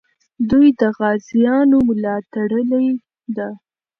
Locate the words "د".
0.79-0.81